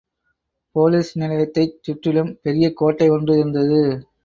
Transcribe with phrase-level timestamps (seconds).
[0.75, 3.81] Police நிலையத்தைச் சுற்றிலும் பெரிய கோட்டை ஒன்று இருந்தது.